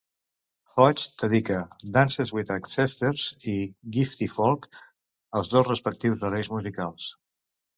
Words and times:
Hodge 0.75 1.03
dedica 1.23 1.57
"Dances 1.97 2.31
with 2.37 2.49
ancestres" 2.55 3.27
i 3.53 3.55
"Gritty 3.99 4.31
Folk" 4.33 4.67
als 5.41 5.53
dos 5.55 5.71
respectius 5.71 6.27
herois 6.27 6.51
musicals. 6.57 7.11